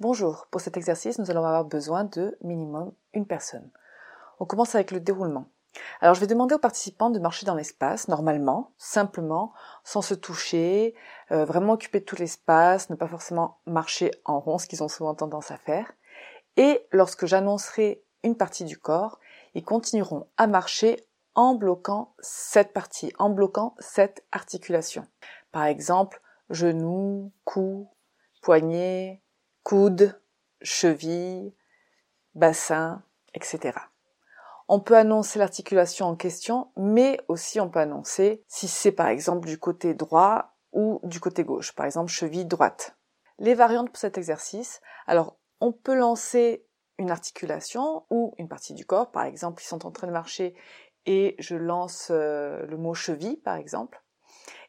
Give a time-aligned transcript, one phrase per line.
[0.00, 3.68] Bonjour, pour cet exercice, nous allons avoir besoin de minimum une personne.
[4.38, 5.46] On commence avec le déroulement.
[6.00, 10.94] Alors je vais demander aux participants de marcher dans l'espace, normalement, simplement, sans se toucher,
[11.32, 15.16] euh, vraiment occuper tout l'espace, ne pas forcément marcher en rond, ce qu'ils ont souvent
[15.16, 15.92] tendance à faire.
[16.56, 19.18] Et lorsque j'annoncerai une partie du corps,
[19.54, 25.08] ils continueront à marcher en bloquant cette partie, en bloquant cette articulation.
[25.50, 27.90] Par exemple, genou, cou,
[28.42, 29.22] poignet,
[29.68, 30.18] coude,
[30.62, 31.52] cheville,
[32.34, 33.02] bassin,
[33.34, 33.78] etc.
[34.66, 39.46] On peut annoncer l'articulation en question, mais aussi on peut annoncer si c'est par exemple
[39.46, 42.96] du côté droit ou du côté gauche, par exemple cheville droite.
[43.38, 46.64] Les variantes pour cet exercice, alors on peut lancer
[46.96, 50.54] une articulation ou une partie du corps, par exemple ils sont en train de marcher
[51.04, 54.02] et je lance euh, le mot cheville par exemple,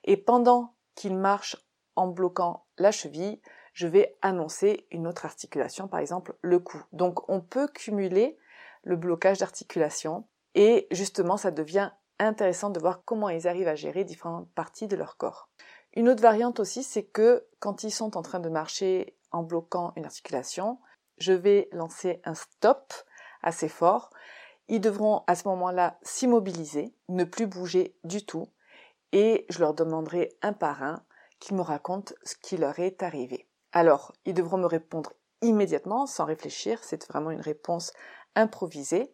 [0.04, 1.56] et pendant qu'ils marchent
[1.96, 3.42] en bloquant la cheville,
[3.80, 6.84] je vais annoncer une autre articulation, par exemple le cou.
[6.92, 8.38] Donc on peut cumuler
[8.84, 11.90] le blocage d'articulation et justement ça devient
[12.20, 15.48] intéressant de voir comment ils arrivent à gérer différentes parties de leur corps.
[15.96, 19.94] Une autre variante aussi, c'est que quand ils sont en train de marcher en bloquant
[19.96, 20.78] une articulation,
[21.18, 22.94] je vais lancer un stop
[23.42, 24.10] assez fort.
[24.68, 28.50] Ils devront à ce moment-là s'immobiliser, ne plus bouger du tout,
[29.14, 31.02] et je leur demanderai un par un
[31.40, 33.49] qu'ils me racontent ce qui leur est arrivé.
[33.72, 37.94] Alors, ils devront me répondre immédiatement, sans réfléchir, c'est vraiment une réponse
[38.36, 39.14] improvisée,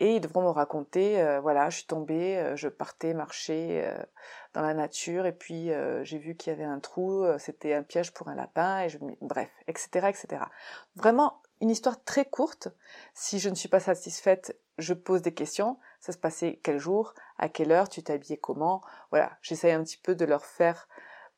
[0.00, 4.02] et ils devront me raconter, euh, voilà, je suis tombée, euh, je partais marcher euh,
[4.54, 5.70] dans la nature, et puis
[6.02, 8.98] j'ai vu qu'il y avait un trou, c'était un piège pour un lapin, et je,
[9.20, 10.42] bref, etc., etc.
[10.96, 12.68] Vraiment une histoire très courte.
[13.14, 15.78] Si je ne suis pas satisfaite, je pose des questions.
[16.00, 18.80] Ça se passait quel jour, à quelle heure, tu t'habillais comment,
[19.10, 20.88] voilà, j'essaye un petit peu de leur faire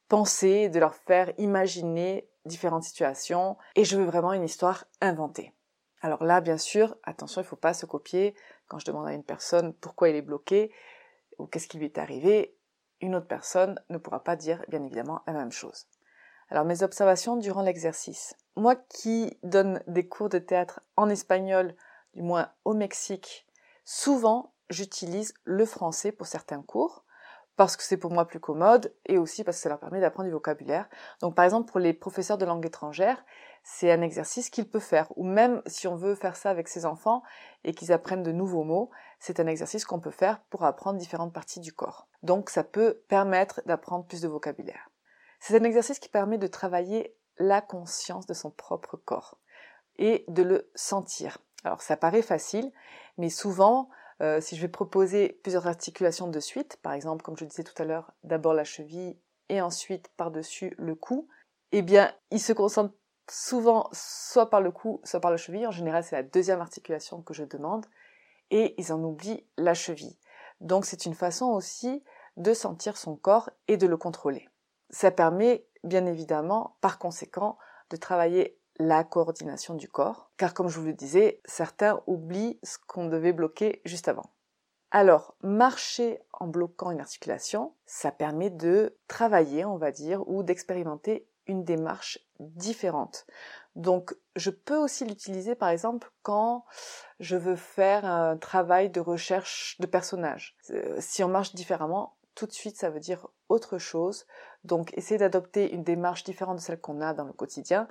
[0.09, 5.55] penser, de leur faire imaginer différentes situations et je veux vraiment une histoire inventée.
[6.01, 8.35] Alors là, bien sûr, attention, il ne faut pas se copier.
[8.67, 10.73] Quand je demande à une personne pourquoi il est bloqué
[11.39, 12.57] ou qu'est-ce qui lui est arrivé,
[13.01, 15.87] une autre personne ne pourra pas dire bien évidemment la même chose.
[16.49, 18.35] Alors mes observations durant l'exercice.
[18.57, 21.75] Moi qui donne des cours de théâtre en espagnol,
[22.15, 23.47] du moins au Mexique,
[23.85, 27.05] souvent j'utilise le français pour certains cours
[27.57, 30.29] parce que c'est pour moi plus commode et aussi parce que ça leur permet d'apprendre
[30.29, 30.89] du vocabulaire.
[31.21, 33.25] Donc par exemple pour les professeurs de langue étrangère,
[33.63, 36.87] c'est un exercice qu'ils peuvent faire ou même si on veut faire ça avec ses
[36.87, 37.23] enfants
[37.65, 41.33] et qu'ils apprennent de nouveaux mots, c'est un exercice qu'on peut faire pour apprendre différentes
[41.33, 42.09] parties du corps.
[42.23, 44.91] Donc ça peut permettre d'apprendre plus de vocabulaire.
[45.39, 49.39] C'est un exercice qui permet de travailler la conscience de son propre corps
[49.97, 51.39] et de le sentir.
[51.65, 52.73] Alors ça paraît facile,
[53.19, 53.89] mais souvent
[54.23, 57.81] euh, si je vais proposer plusieurs articulations de suite, par exemple, comme je disais tout
[57.83, 59.17] à l'heure, d'abord la cheville
[59.49, 61.29] et ensuite par-dessus le cou,
[61.73, 62.95] eh bien, ils se concentrent
[63.29, 65.67] souvent soit par le cou, soit par la cheville.
[65.67, 67.87] En général, c'est la deuxième articulation que je demande
[68.51, 70.17] et ils en oublient la cheville.
[70.61, 72.05] Donc, c'est une façon aussi
[72.37, 74.49] de sentir son corps et de le contrôler.
[74.91, 77.59] Ça permet, bien évidemment, par conséquent,
[77.91, 82.79] de travailler la coordination du corps, car comme je vous le disais, certains oublient ce
[82.87, 84.31] qu'on devait bloquer juste avant.
[84.91, 91.27] Alors, marcher en bloquant une articulation, ça permet de travailler, on va dire, ou d'expérimenter
[91.47, 93.27] une démarche différente.
[93.75, 96.65] Donc, je peux aussi l'utiliser, par exemple, quand
[97.21, 100.57] je veux faire un travail de recherche de personnages.
[100.71, 104.27] Euh, si on marche différemment, tout de suite, ça veut dire autre chose.
[104.65, 107.89] Donc, essayer d'adopter une démarche différente de celle qu'on a dans le quotidien,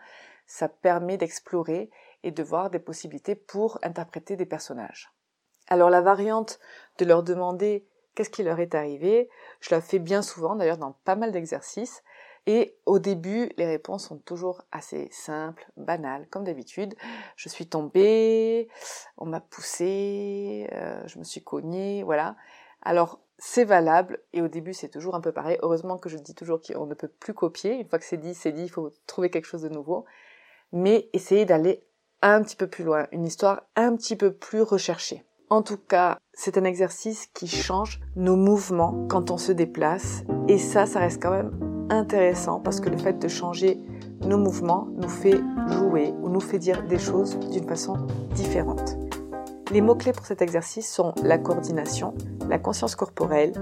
[0.47, 1.89] ça permet d'explorer
[2.23, 5.11] et de voir des possibilités pour interpréter des personnages.
[5.67, 6.59] Alors la variante
[6.97, 9.29] de leur demander qu'est-ce qui leur est arrivé,
[9.61, 12.03] je la fais bien souvent d'ailleurs dans pas mal d'exercices.
[12.47, 16.95] Et au début, les réponses sont toujours assez simples, banales, comme d'habitude.
[17.35, 18.67] Je suis tombée,
[19.17, 22.35] on m'a poussé, euh, je me suis cognée, voilà.
[22.81, 25.57] Alors, c'est valable, et au début, c'est toujours un peu pareil.
[25.61, 27.79] Heureusement que je dis toujours qu'on ne peut plus copier.
[27.79, 30.05] Une fois que c'est dit, c'est dit, il faut trouver quelque chose de nouveau.
[30.71, 31.83] Mais essayez d'aller
[32.21, 35.23] un petit peu plus loin, une histoire un petit peu plus recherchée.
[35.49, 40.23] En tout cas, c'est un exercice qui change nos mouvements quand on se déplace.
[40.47, 43.79] Et ça, ça reste quand même intéressant parce que le fait de changer
[44.21, 47.95] nos mouvements nous fait jouer ou nous fait dire des choses d'une façon
[48.33, 48.95] différente.
[49.71, 52.13] Les mots-clés pour cet exercice sont la coordination,
[52.49, 53.53] la conscience corporelle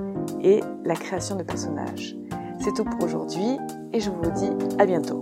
[0.42, 2.16] et la création de personnages.
[2.60, 3.60] C'est tout pour aujourd'hui
[3.94, 5.22] et je vous dis à bientôt.